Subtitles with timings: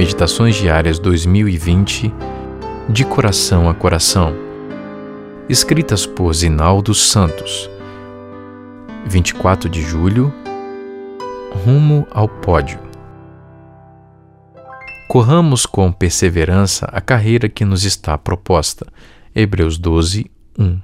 [0.00, 2.10] Meditações Diárias 2020,
[2.88, 4.34] de coração a coração.
[5.46, 7.68] Escritas por Zinaldo Santos.
[9.04, 10.32] 24 de julho,
[11.66, 12.80] rumo ao pódio.
[15.06, 18.86] Corramos com perseverança a carreira que nos está proposta.
[19.34, 20.80] Hebreus 12, 1.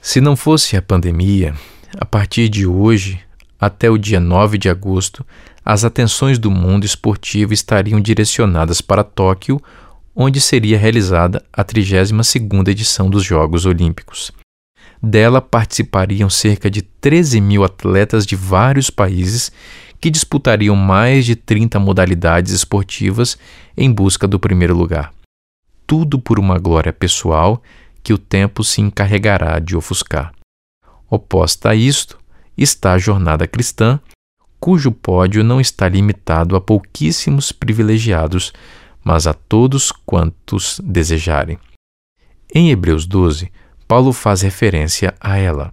[0.00, 1.54] Se não fosse a pandemia,
[1.96, 3.20] a partir de hoje
[3.60, 5.24] até o dia 9 de agosto,
[5.64, 9.60] as atenções do mundo esportivo estariam direcionadas para Tóquio,
[10.16, 14.32] onde seria realizada a 32ª edição dos Jogos Olímpicos.
[15.02, 19.52] Dela participariam cerca de 13 mil atletas de vários países
[20.00, 23.38] que disputariam mais de 30 modalidades esportivas
[23.76, 25.12] em busca do primeiro lugar.
[25.86, 27.62] Tudo por uma glória pessoal
[28.02, 30.32] que o tempo se encarregará de ofuscar.
[31.08, 32.19] Oposta a isto,
[32.62, 33.98] está a jornada cristã,
[34.60, 38.52] cujo pódio não está limitado a pouquíssimos privilegiados,
[39.02, 41.58] mas a todos quantos desejarem.
[42.54, 43.50] Em Hebreus 12,
[43.88, 45.72] Paulo faz referência a ela.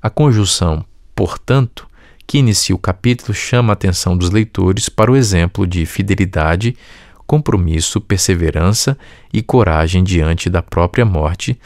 [0.00, 1.88] A conjunção, portanto,
[2.26, 6.76] que inicia o capítulo chama a atenção dos leitores para o exemplo de fidelidade,
[7.26, 8.96] compromisso, perseverança
[9.32, 11.58] e coragem diante da própria morte,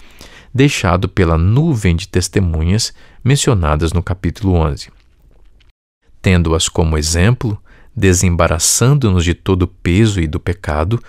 [0.55, 4.91] deixado pela nuvem de testemunhas mencionadas no capítulo 11.
[6.21, 7.59] Tendo-as como exemplo,
[7.97, 11.03] desembaraçando-nos de todo o peso e do pecado,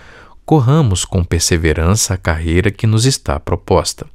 [0.46, 4.08] corramos com perseverança a carreira que nos está proposta.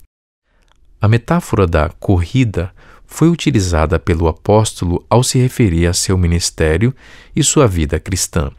[1.00, 2.72] A metáfora da corrida
[3.06, 6.94] foi utilizada pelo apóstolo ao se referir a seu ministério
[7.34, 8.50] e sua vida cristã.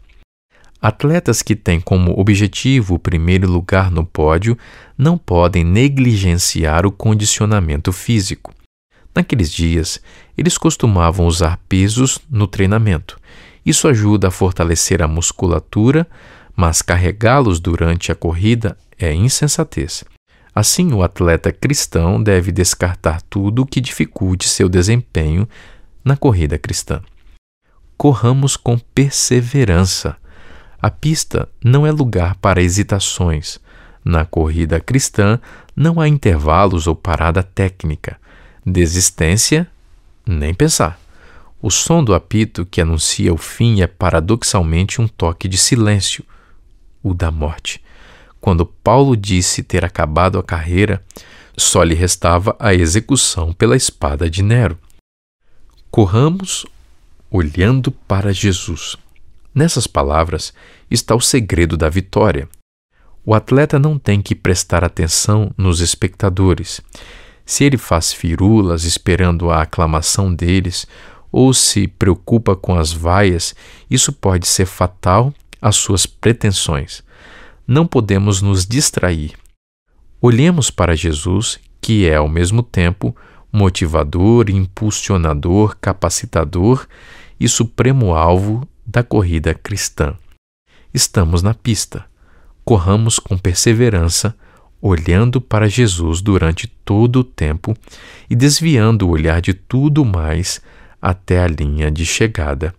[0.81, 4.57] Atletas que têm como objetivo o primeiro lugar no pódio
[4.97, 8.53] não podem negligenciar o condicionamento físico.
[9.13, 10.01] Naqueles dias,
[10.37, 13.19] eles costumavam usar pesos no treinamento.
[13.65, 16.07] Isso ajuda a fortalecer a musculatura,
[16.55, 20.03] mas carregá-los durante a corrida é insensatez.
[20.53, 25.47] Assim, o atleta cristão deve descartar tudo que dificulte seu desempenho
[26.03, 27.01] na corrida cristã.
[27.97, 30.17] Corramos com perseverança
[30.81, 33.59] a pista não é lugar para hesitações.
[34.03, 35.39] Na corrida cristã
[35.75, 38.19] não há intervalos ou parada técnica.
[38.65, 39.67] Desistência,
[40.25, 40.99] nem pensar.
[41.61, 46.23] O som do apito que anuncia o fim é paradoxalmente um toque de silêncio,
[47.03, 47.83] o da morte.
[48.39, 51.03] Quando Paulo disse ter acabado a carreira,
[51.55, 54.77] só lhe restava a execução pela espada de Nero.
[55.91, 56.65] Corramos
[57.29, 58.95] olhando para Jesus.
[59.53, 60.53] Nessas palavras
[60.89, 62.49] está o segredo da vitória.
[63.23, 66.81] O atleta não tem que prestar atenção nos espectadores.
[67.45, 70.87] Se ele faz firulas esperando a aclamação deles
[71.31, 73.55] ou se preocupa com as vaias,
[73.89, 77.03] isso pode ser fatal às suas pretensões.
[77.67, 79.33] Não podemos nos distrair.
[80.21, 83.15] Olhemos para Jesus, que é ao mesmo tempo
[83.51, 86.87] motivador, impulsionador, capacitador
[87.39, 90.15] e supremo alvo da corrida cristã.
[90.93, 92.05] Estamos na pista.
[92.63, 94.35] Corramos com perseverança,
[94.81, 97.75] olhando para Jesus durante todo o tempo
[98.29, 100.61] e desviando o olhar de tudo mais
[101.01, 102.73] até a linha de chegada,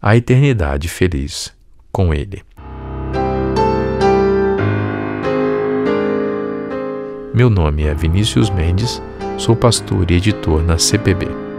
[0.00, 1.52] a eternidade feliz
[1.90, 2.42] com Ele.
[7.34, 9.02] Meu nome é Vinícius Mendes,
[9.38, 11.51] sou pastor e editor na CPB.